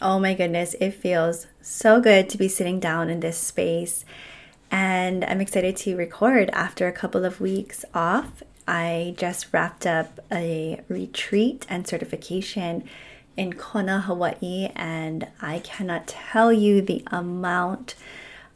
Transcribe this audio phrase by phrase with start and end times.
[0.00, 4.04] Oh my goodness, it feels so good to be sitting down in this space.
[4.70, 8.44] And I'm excited to record after a couple of weeks off.
[8.68, 12.84] I just wrapped up a retreat and certification
[13.36, 17.96] in Kona, Hawaii, and I cannot tell you the amount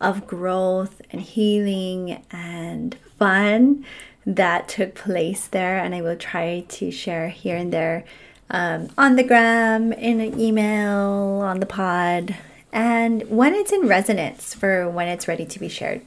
[0.00, 3.84] of growth and healing and fun
[4.24, 5.78] that took place there.
[5.78, 8.04] And I will try to share here and there
[8.52, 12.36] um, on the gram, in an email, on the pod,
[12.72, 16.02] and when it's in resonance for when it's ready to be shared.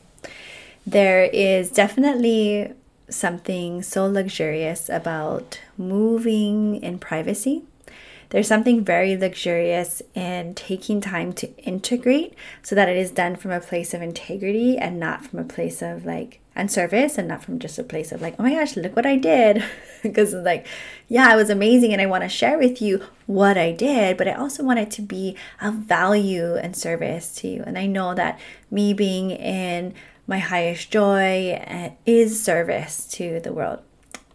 [0.88, 2.72] There is definitely
[3.10, 7.64] something so luxurious about moving in privacy
[8.30, 12.34] there's something very luxurious in taking time to integrate
[12.64, 15.82] so that it is done from a place of integrity and not from a place
[15.82, 18.76] of like and service and not from just a place of like, oh my gosh,
[18.78, 19.64] look what I did.
[20.04, 20.66] because like,
[21.08, 24.28] yeah, it was amazing and I want to share with you what I did, but
[24.28, 27.64] I also want it to be of value and service to you.
[27.66, 28.40] And I know that
[28.72, 29.94] me being in
[30.28, 33.82] my highest joy eh, is service to the world.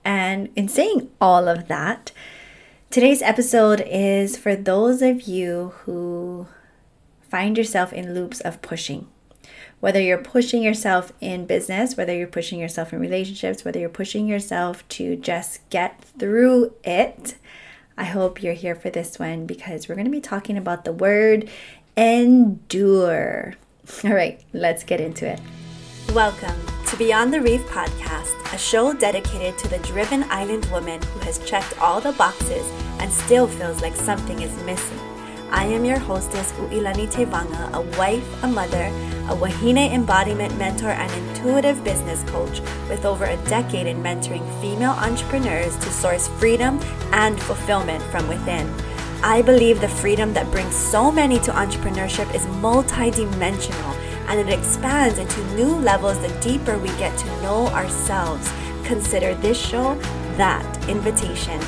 [0.04, 2.12] And in saying all of that,
[2.90, 6.48] Today's episode is for those of you who
[7.20, 9.06] find yourself in loops of pushing.
[9.80, 14.26] Whether you're pushing yourself in business, whether you're pushing yourself in relationships, whether you're pushing
[14.28, 17.36] yourself to just get through it,
[17.96, 20.92] I hope you're here for this one because we're going to be talking about the
[20.92, 21.48] word
[21.96, 23.54] endure.
[24.04, 25.40] All right, let's get into it.
[26.12, 31.20] Welcome to Beyond the Reef podcast, a show dedicated to the driven island woman who
[31.20, 35.09] has checked all the boxes and still feels like something is missing.
[35.52, 38.84] I am your hostess, Uilani Tevaga, a wife, a mother,
[39.28, 44.92] a Wahine embodiment mentor, and intuitive business coach with over a decade in mentoring female
[44.92, 46.78] entrepreneurs to source freedom
[47.12, 48.72] and fulfillment from within.
[49.24, 53.94] I believe the freedom that brings so many to entrepreneurship is multidimensional
[54.28, 58.48] and it expands into new levels the deeper we get to know ourselves.
[58.84, 59.96] Consider this show
[60.36, 61.60] that invitation.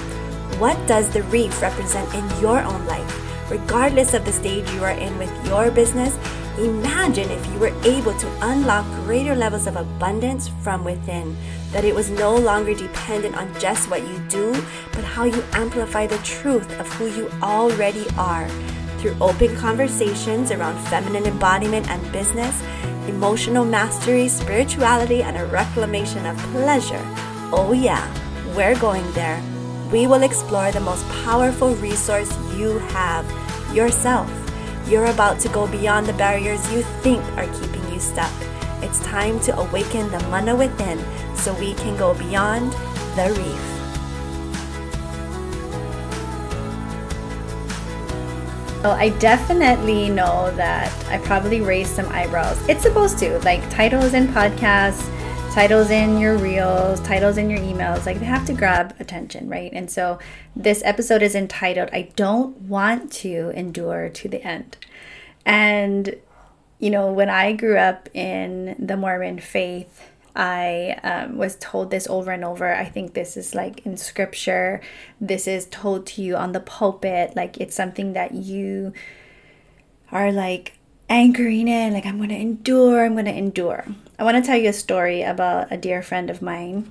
[0.58, 3.21] What does the reef represent in your own life?
[3.50, 6.16] Regardless of the stage you are in with your business,
[6.58, 11.36] imagine if you were able to unlock greater levels of abundance from within,
[11.72, 14.52] that it was no longer dependent on just what you do,
[14.92, 18.48] but how you amplify the truth of who you already are
[18.98, 22.62] through open conversations around feminine embodiment and business,
[23.08, 27.02] emotional mastery, spirituality, and a reclamation of pleasure.
[27.52, 28.06] Oh, yeah,
[28.54, 29.42] we're going there.
[29.92, 33.26] We will explore the most powerful resource you have
[33.74, 34.30] yourself.
[34.88, 38.32] You're about to go beyond the barriers you think are keeping you stuck.
[38.80, 40.98] It's time to awaken the mana within
[41.36, 42.72] so we can go beyond
[43.16, 43.68] the reef.
[48.82, 52.58] Well, I definitely know that I probably raised some eyebrows.
[52.66, 55.06] It's supposed to, like titles and podcasts,
[55.52, 59.70] titles in your reels, titles in your emails, like they have to grab attention, right?
[59.74, 60.18] And so
[60.56, 64.78] this episode is entitled, I Don't Want to Endure to the End.
[65.44, 66.16] And,
[66.78, 72.06] you know, when I grew up in the Mormon faith, I um, was told this
[72.08, 72.74] over and over.
[72.74, 74.80] I think this is like in scripture.
[75.20, 77.36] This is told to you on the pulpit.
[77.36, 78.94] Like it's something that you
[80.10, 80.78] are like
[81.12, 81.92] anchoring in.
[81.92, 83.04] Like, I'm going to endure.
[83.04, 83.84] I'm going to endure.
[84.22, 86.86] I want to tell you a story about a dear friend of mine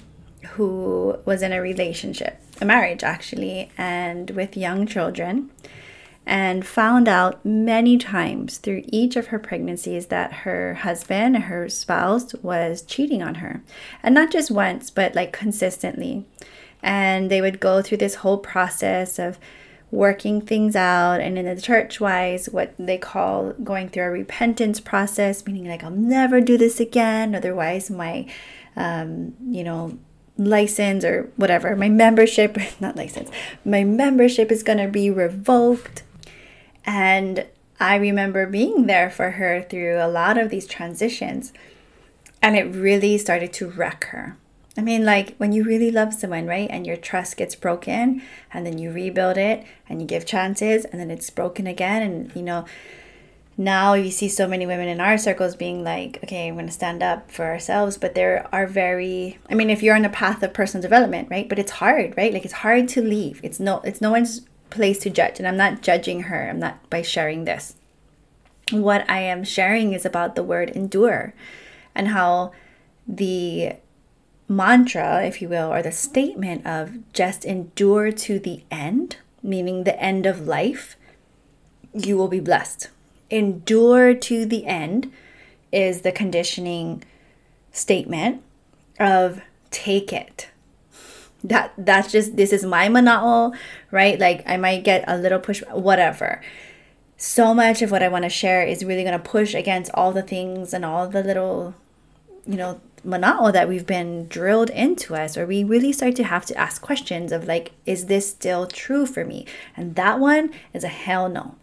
[0.56, 5.50] who was in a relationship, a marriage actually, and with young children
[6.26, 12.34] and found out many times through each of her pregnancies that her husband, her spouse,
[12.44, 13.64] was cheating on her.
[14.04, 16.26] And not just once, but like consistently.
[16.84, 19.40] And they would go through this whole process of
[19.92, 24.80] working things out and in the church wise what they call going through a repentance
[24.80, 28.26] process meaning like i'll never do this again otherwise my
[28.78, 29.98] um, you know
[30.38, 33.30] license or whatever my membership not license
[33.66, 36.04] my membership is going to be revoked
[36.86, 37.46] and
[37.82, 41.52] I remember being there for her through a lot of these transitions.
[42.40, 44.38] And it really started to wreck her.
[44.78, 46.70] I mean, like when you really love someone, right?
[46.72, 48.22] And your trust gets broken,
[48.54, 52.02] and then you rebuild it and you give chances, and then it's broken again.
[52.02, 52.66] And, you know,
[53.58, 56.72] now you see so many women in our circles being like, okay, I'm going to
[56.72, 57.98] stand up for ourselves.
[57.98, 61.50] But there are very, I mean, if you're on a path of personal development, right?
[61.50, 62.34] But it's hard, right?
[62.34, 63.42] Like it's hard to leave.
[63.44, 65.38] It's no, it's no one's place to judge.
[65.38, 67.76] And I'm not judging her, I'm not by sharing this.
[68.72, 71.34] What I am sharing is about the word endure
[71.94, 72.54] and how
[73.06, 73.74] the
[74.52, 80.00] mantra, if you will, or the statement of just endure to the end, meaning the
[80.00, 80.96] end of life,
[81.94, 82.90] you will be blessed.
[83.30, 85.12] Endure to the end
[85.72, 87.04] is the conditioning
[87.72, 88.44] statement
[89.00, 90.50] of take it.
[91.44, 93.56] That that's just this is my mana'o,
[93.90, 94.20] right?
[94.20, 96.42] Like I might get a little push whatever.
[97.18, 100.12] So much of what I want to share is really going to push against all
[100.12, 101.74] the things and all the little
[102.46, 106.46] you know mana'o that we've been drilled into us or we really start to have
[106.46, 109.46] to ask questions of like is this still true for me?
[109.76, 111.56] And that one is a hell no.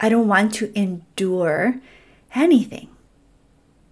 [0.00, 1.80] I don't want to endure
[2.34, 2.88] anything.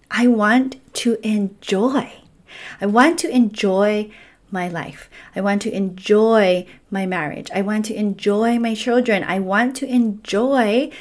[0.09, 2.13] I want to enjoy.
[2.81, 4.11] I want to enjoy
[4.51, 5.09] my life.
[5.35, 7.51] I want to enjoy my marriage.
[7.53, 9.23] I want to enjoy my children.
[9.23, 10.91] I want to enjoy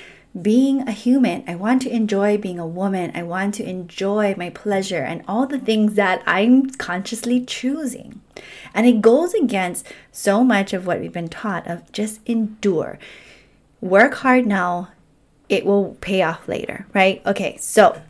[0.42, 1.44] being a human.
[1.46, 3.12] I want to enjoy being a woman.
[3.14, 8.20] I want to enjoy my pleasure and all the things that I'm consciously choosing.
[8.74, 12.98] And it goes against so much of what we've been taught of just endure.
[13.80, 14.90] Work hard now,
[15.48, 17.22] it will pay off later, right?
[17.24, 18.00] Okay, so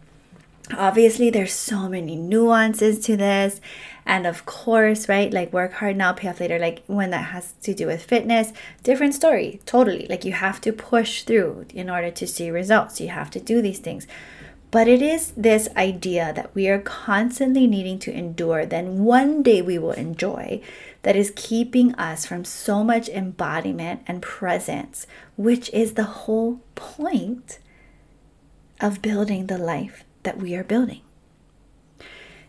[0.76, 3.60] obviously there's so many nuances to this
[4.08, 6.58] and of course, right, like work hard now, pay off later.
[6.58, 10.06] Like when that has to do with fitness, different story, totally.
[10.08, 13.02] Like you have to push through in order to see results.
[13.02, 14.06] You have to do these things.
[14.70, 19.62] But it is this idea that we are constantly needing to endure, then one day
[19.62, 20.60] we will enjoy,
[21.02, 25.06] that is keeping us from so much embodiment and presence,
[25.36, 27.58] which is the whole point
[28.80, 31.00] of building the life that we are building.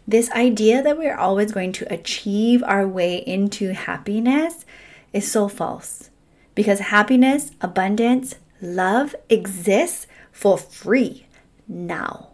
[0.09, 4.65] This idea that we're always going to achieve our way into happiness
[5.13, 6.09] is so false
[6.55, 11.27] because happiness, abundance, love exists for free
[11.67, 12.29] now.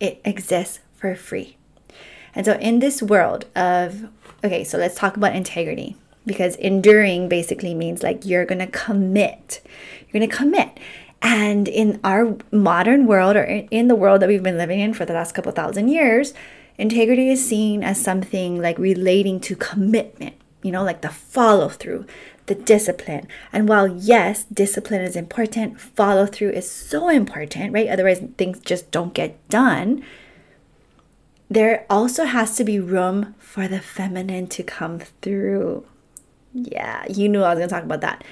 [0.00, 1.58] It exists for free.
[2.34, 4.08] And so, in this world of,
[4.42, 5.94] okay, so let's talk about integrity
[6.26, 9.62] because enduring basically means like you're to commit.
[10.10, 10.76] You're to commit.
[11.22, 15.04] And in our modern world, or in the world that we've been living in for
[15.04, 16.34] the last couple thousand years,
[16.76, 22.06] integrity is seen as something like relating to commitment, you know, like the follow through,
[22.46, 23.28] the discipline.
[23.52, 27.88] And while, yes, discipline is important, follow through is so important, right?
[27.88, 30.04] Otherwise, things just don't get done.
[31.48, 35.86] There also has to be room for the feminine to come through.
[36.52, 38.24] Yeah, you knew I was going to talk about that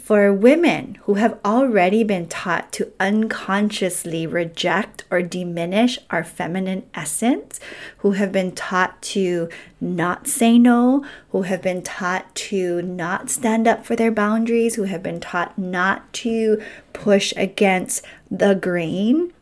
[0.00, 7.58] for women who have already been taught to unconsciously reject or diminish our feminine essence,
[7.98, 9.48] who have been taught to
[9.80, 14.84] not say no, who have been taught to not stand up for their boundaries, who
[14.84, 16.62] have been taught not to
[16.92, 19.32] push against the grain.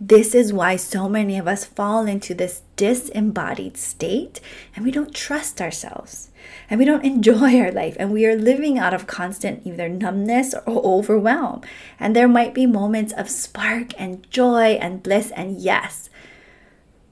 [0.00, 4.40] This is why so many of us fall into this disembodied state
[4.74, 6.28] and we don't trust ourselves
[6.68, 10.54] and we don't enjoy our life and we are living out of constant either numbness
[10.66, 11.62] or overwhelm.
[11.98, 16.10] And there might be moments of spark and joy and bliss and yes.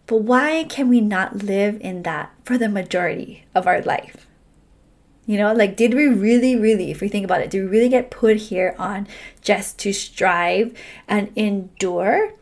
[0.07, 4.27] But why can we not live in that for the majority of our life?
[5.27, 7.89] You know, like, did we really, really, if we think about it, did we really
[7.89, 9.09] get put here on
[9.41, 10.77] just to strive
[11.09, 12.35] and endure?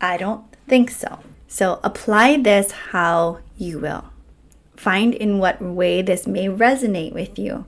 [0.00, 1.18] I don't think so.
[1.48, 4.09] So apply this how you will.
[4.80, 7.66] Find in what way this may resonate with you.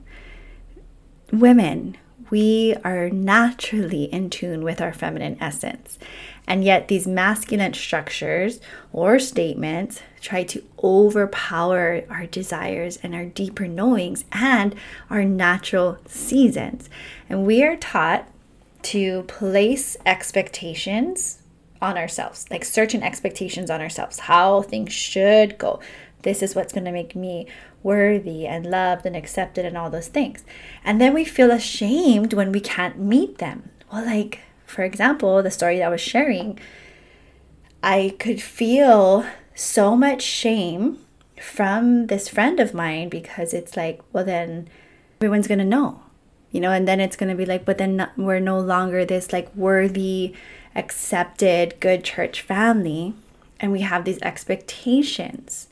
[1.31, 1.95] Women,
[2.31, 5.99] we are naturally in tune with our feminine essence.
[6.47, 8.59] And yet, these masculine structures
[8.91, 14.73] or statements try to overpower our desires and our deeper knowings and
[15.11, 16.89] our natural seasons.
[17.29, 18.27] And we are taught
[18.85, 21.43] to place expectations
[21.79, 25.79] on ourselves, like certain expectations on ourselves, how things should go,
[26.23, 27.47] this is what's going to make me
[27.83, 30.43] worthy and loved and accepted and all those things.
[30.83, 33.69] And then we feel ashamed when we can't meet them.
[33.91, 36.59] Well, like, for example, the story that I was sharing,
[37.83, 40.99] I could feel so much shame
[41.39, 44.69] from this friend of mine because it's like, well, then
[45.19, 46.01] everyone's going to know,
[46.51, 49.33] you know, and then it's going to be like, but then we're no longer this
[49.33, 50.33] like worthy,
[50.73, 53.13] accepted, good church family.
[53.59, 55.67] And we have these expectations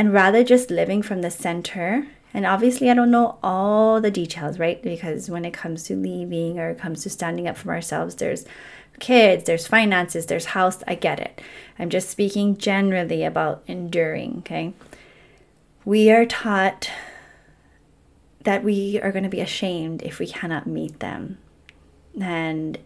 [0.00, 4.58] and rather just living from the center and obviously i don't know all the details
[4.58, 4.82] right?
[4.82, 8.46] Because when it comes to leaving or it comes to standing up for ourselves there's
[8.98, 11.42] kids there's finances there's house i get it.
[11.78, 14.72] I'm just speaking generally about enduring okay?
[15.84, 16.90] We are taught
[18.44, 21.36] that we are going to be ashamed if we cannot meet them.
[22.18, 22.78] And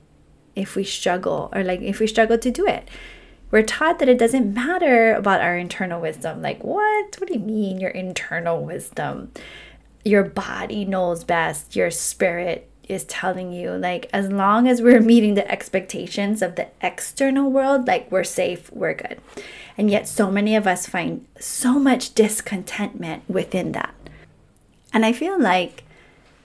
[0.56, 2.88] if we struggle or like if we struggle to do it
[3.54, 6.42] we're taught that it doesn't matter about our internal wisdom.
[6.42, 7.14] Like, what?
[7.20, 9.30] What do you mean, your internal wisdom?
[10.04, 15.34] Your body knows best, your spirit is telling you like as long as we're meeting
[15.34, 19.18] the expectations of the external world like we're safe we're good
[19.78, 23.94] and yet so many of us find so much discontentment within that
[24.92, 25.82] and i feel like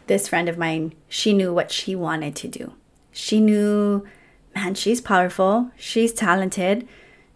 [0.08, 2.72] this friend of mine she knew what she wanted to do
[3.12, 4.08] she knew
[4.56, 6.88] man she's powerful she's talented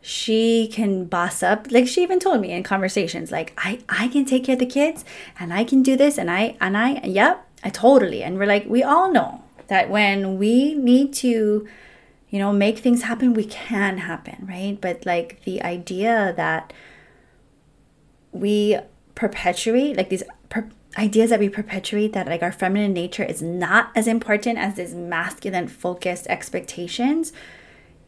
[0.01, 4.25] she can boss up like she even told me in conversations like i i can
[4.25, 5.05] take care of the kids
[5.39, 8.23] and i can do this and i and i yep I totally.
[8.23, 11.67] And we're like, we all know that when we need to,
[12.29, 14.77] you know, make things happen, we can happen, right?
[14.79, 16.73] But like the idea that
[18.31, 18.77] we
[19.15, 23.91] perpetuate, like these per- ideas that we perpetuate that like our feminine nature is not
[23.95, 27.33] as important as this masculine focused expectations,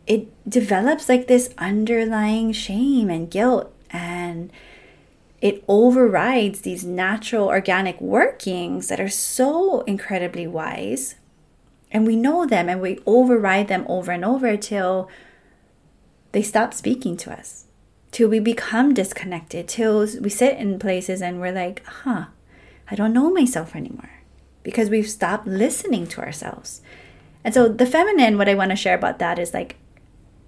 [0.08, 4.52] it develops like this underlying shame and guilt and
[5.42, 11.16] it overrides these natural organic workings that are so incredibly wise.
[11.92, 15.10] And we know them and we override them over and over till
[16.32, 17.66] they stop speaking to us,
[18.12, 22.26] till we become disconnected, till we sit in places and we're like, huh,
[22.90, 24.12] I don't know myself anymore
[24.64, 26.82] because we've stopped listening to ourselves.
[27.44, 29.76] And so, the feminine, what I want to share about that is like,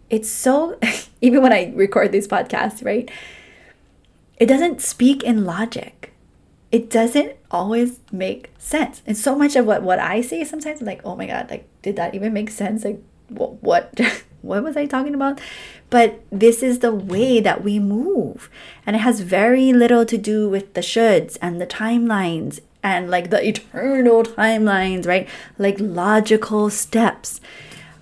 [0.09, 0.79] it's so,
[1.21, 3.09] even when I record these podcasts, right?
[4.37, 6.13] it doesn't speak in logic.
[6.71, 9.01] It doesn't always make sense.
[9.05, 11.67] And so much of what, what I say sometimes, I'm like, oh my God, like,
[11.81, 12.85] did that even make sense?
[12.85, 13.99] Like, what, what,
[14.41, 15.39] what was I talking about?
[15.89, 18.49] But this is the way that we move.
[18.85, 23.29] And it has very little to do with the shoulds and the timelines and like
[23.29, 25.27] the eternal timelines, right?
[25.57, 27.41] Like logical steps.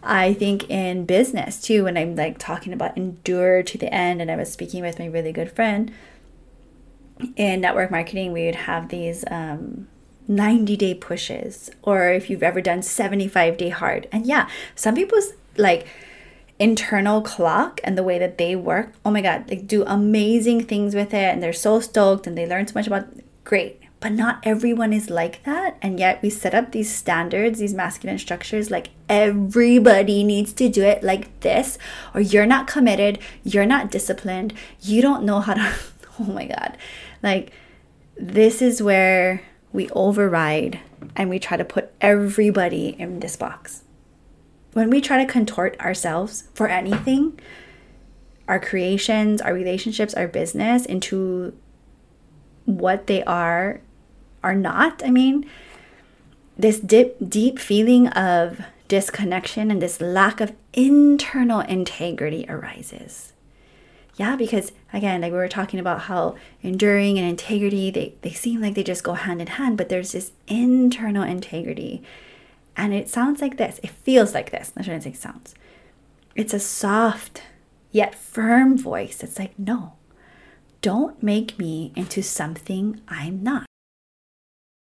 [0.04, 4.30] I think in business too, when I'm like talking about endure to the end, and
[4.30, 5.92] I was speaking with my really good friend
[7.36, 9.88] in network marketing, we would have these um,
[10.27, 14.08] 90 day pushes, or if you've ever done 75 day hard.
[14.12, 15.88] And yeah, some people's like
[16.59, 20.95] internal clock and the way that they work, oh my God, they do amazing things
[20.95, 23.07] with it and they're so stoked and they learn so much about
[23.43, 23.81] great.
[24.00, 25.77] But not everyone is like that.
[25.81, 30.83] And yet we set up these standards, these masculine structures, like everybody needs to do
[30.83, 31.77] it like this,
[32.13, 35.74] or you're not committed, you're not disciplined, you don't know how to.
[36.17, 36.77] Oh my God.
[37.21, 37.51] Like,
[38.15, 39.41] this is where
[39.74, 40.79] we override
[41.13, 43.83] and we try to put everybody in this box.
[44.75, 47.39] When we try to contort ourselves for anything,
[48.46, 51.58] our creations, our relationships, our business into
[52.65, 53.79] what they are
[54.44, 55.50] are not, I mean,
[56.58, 63.32] this deep, deep feeling of disconnection and this lack of internal integrity arises.
[64.17, 68.60] Yeah, because again, like we were talking about how enduring and integrity, they, they seem
[68.60, 72.03] like they just go hand in hand, but there's this internal integrity.
[72.77, 73.79] And it sounds like this.
[73.84, 74.72] It feels like this.
[74.75, 75.55] I shouldn't say sounds.
[76.36, 77.44] It's a soft
[77.91, 79.24] yet firm voice.
[79.24, 79.94] It's like, no,
[80.82, 83.65] don't make me into something I'm not.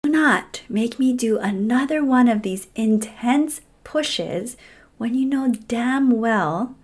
[0.04, 4.56] Do not make me do another one of these intense pushes
[4.98, 6.76] when you know damn well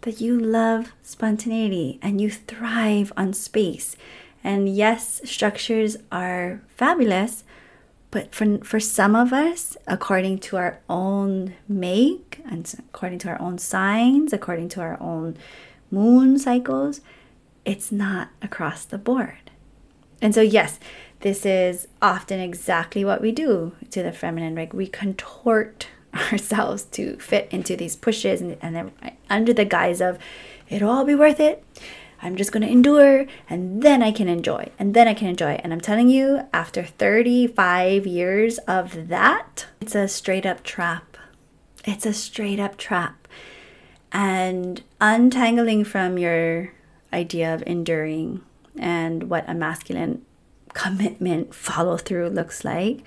[0.00, 3.96] that you love spontaneity and you thrive on space.
[4.42, 7.44] And yes, structures are fabulous,
[8.10, 13.40] but for, for some of us, according to our own make and according to our
[13.40, 15.36] own signs, according to our own
[15.90, 17.00] moon cycles,
[17.64, 19.50] it's not across the board.
[20.20, 20.80] And so, yes,
[21.20, 24.54] this is often exactly what we do to the feminine.
[24.54, 25.86] Like we contort
[26.32, 28.92] ourselves to fit into these pushes and, and then
[29.28, 30.18] under the guise of
[30.68, 31.64] it'll all be worth it
[32.22, 35.60] i'm just going to endure and then i can enjoy and then i can enjoy.
[35.62, 41.16] And i'm telling you after 35 years of that it's a straight up trap.
[41.84, 43.26] It's a straight up trap.
[44.12, 46.72] And untangling from your
[47.12, 48.42] idea of enduring
[48.78, 50.24] and what a masculine
[50.74, 53.02] commitment follow through looks like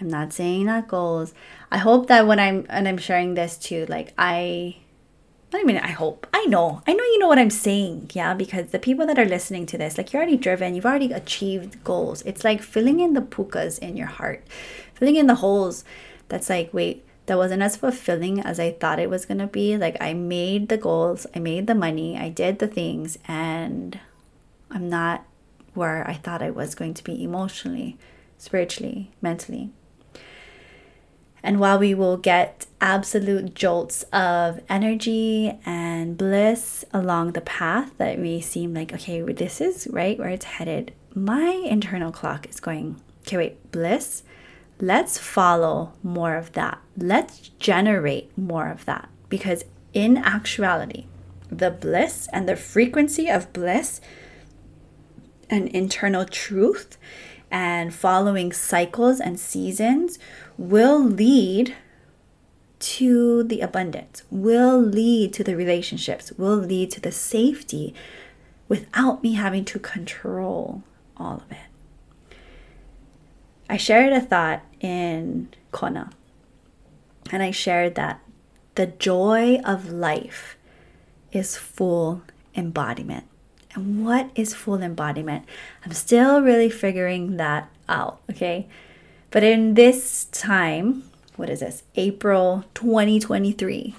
[0.00, 1.32] I'm not saying not goals.
[1.70, 4.76] I hope that when I'm and I'm sharing this too, like I
[5.54, 6.26] I mean I hope.
[6.34, 6.82] I know.
[6.86, 9.78] I know you know what I'm saying, yeah, because the people that are listening to
[9.78, 12.22] this, like you're already driven, you've already achieved goals.
[12.22, 14.44] It's like filling in the pukas in your heart.
[14.94, 15.84] Filling in the holes
[16.28, 19.76] that's like, wait, that wasn't as fulfilling as I thought it was gonna be.
[19.76, 23.98] Like I made the goals, I made the money, I did the things, and
[24.70, 25.24] I'm not
[25.74, 27.98] where I thought I was going to be emotionally,
[28.38, 29.70] spiritually, mentally.
[31.46, 38.18] And while we will get absolute jolts of energy and bliss along the path that
[38.18, 43.00] may seem like, okay, this is right where it's headed, my internal clock is going,
[43.22, 44.22] okay, wait, bliss?
[44.80, 46.80] let's follow more of that.
[46.96, 49.08] Let's generate more of that.
[49.28, 51.06] Because in actuality,
[51.50, 54.00] the bliss and the frequency of bliss
[55.48, 56.98] and internal truth
[57.50, 60.18] and following cycles and seasons
[60.58, 61.74] will lead
[62.78, 67.94] to the abundance, will lead to the relationships, will lead to the safety
[68.68, 70.82] without me having to control
[71.16, 72.36] all of it.
[73.68, 76.10] I shared a thought in Kona,
[77.32, 78.20] and I shared that
[78.76, 80.56] the joy of life
[81.32, 82.22] is full
[82.54, 83.24] embodiment.
[83.74, 85.44] And what is full embodiment?
[85.84, 88.68] I'm still really figuring that out, okay?
[89.36, 91.82] But in this time, what is this?
[91.94, 93.94] April 2023.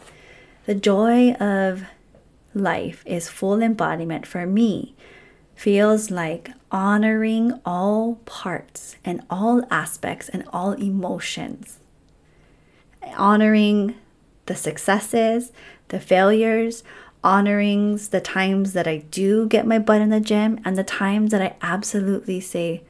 [0.66, 1.84] The joy of
[2.56, 4.96] life is full embodiment for me
[5.54, 11.78] feels like honoring all parts and all aspects and all emotions.
[13.16, 13.94] Honoring
[14.48, 15.52] the successes,
[15.90, 16.84] the failures,
[17.24, 21.30] honoring the times that I do get my butt in the gym and the times
[21.30, 22.82] that I absolutely say,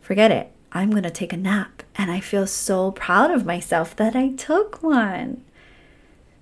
[0.00, 1.84] forget it, I'm going to take a nap.
[1.96, 5.42] And I feel so proud of myself that I took one.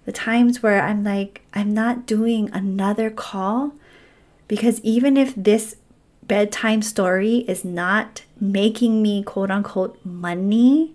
[0.07, 3.75] The times where I'm like, I'm not doing another call
[4.49, 5.77] because even if this
[6.23, 10.95] bedtime story is not making me quote unquote money,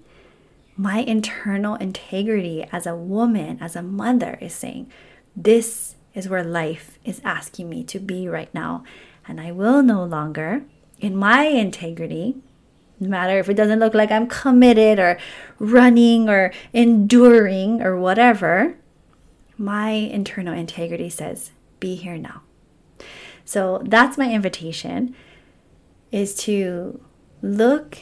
[0.75, 4.91] my internal integrity as a woman, as a mother, is saying,
[5.35, 8.83] This is where life is asking me to be right now.
[9.27, 10.63] And I will no longer,
[10.99, 12.35] in my integrity,
[12.99, 15.17] no matter if it doesn't look like I'm committed or
[15.59, 18.75] running or enduring or whatever,
[19.57, 22.41] my internal integrity says, be here now.
[23.45, 25.15] So that's my invitation
[26.11, 26.99] is to
[27.41, 27.97] look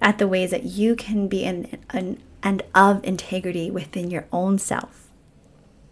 [0.00, 4.58] at the ways that you can be in, in and of integrity within your own
[4.58, 5.08] self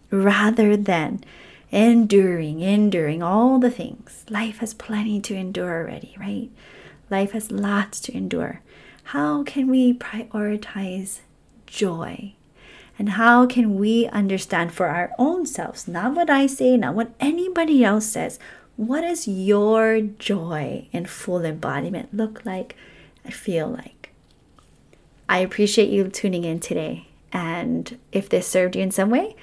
[0.09, 1.23] rather than
[1.71, 4.25] enduring, enduring all the things.
[4.29, 6.49] Life has plenty to endure already, right?
[7.11, 8.61] Life has lots to endure.
[9.03, 11.19] How can we prioritize
[11.67, 12.33] joy?
[12.97, 17.13] And how can we understand for our own selves, not what I say, not what
[17.19, 18.39] anybody else says,
[18.77, 22.75] what does your joy in full embodiment look like
[23.25, 24.13] I feel like?
[25.27, 27.07] I appreciate you tuning in today.
[27.33, 29.35] And if this served you in some way,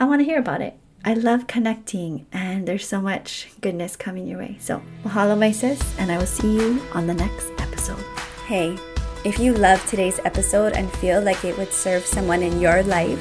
[0.00, 0.76] I want to hear about it.
[1.08, 4.58] I love connecting, and there's so much goodness coming your way.
[4.60, 8.04] So, mahalo, my sis, and I will see you on the next episode.
[8.46, 8.76] Hey,
[9.24, 13.18] if you love today's episode and feel like it would serve someone in your life,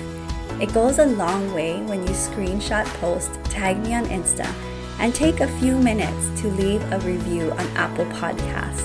[0.59, 4.53] it goes a long way when you screenshot post, tag me on Insta,
[4.99, 8.83] and take a few minutes to leave a review on Apple Podcasts.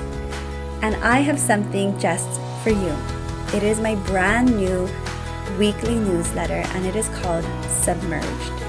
[0.80, 2.96] And I have something just for you.
[3.52, 4.88] It is my brand new
[5.58, 8.61] weekly newsletter, and it is called Submerged.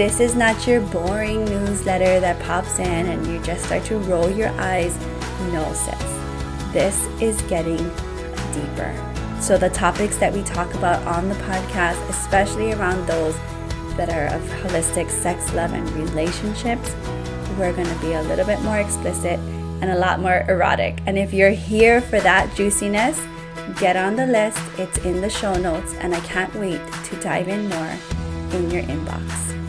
[0.00, 4.30] This is not your boring newsletter that pops in and you just start to roll
[4.30, 4.96] your eyes.
[5.52, 6.72] No, sis.
[6.72, 7.76] This is getting
[8.54, 8.96] deeper.
[9.42, 13.36] So, the topics that we talk about on the podcast, especially around those
[13.98, 16.94] that are of holistic sex, love, and relationships,
[17.58, 19.38] we're going to be a little bit more explicit
[19.82, 21.02] and a lot more erotic.
[21.04, 23.20] And if you're here for that juiciness,
[23.78, 24.62] get on the list.
[24.78, 27.98] It's in the show notes, and I can't wait to dive in more
[28.52, 29.59] in your inbox.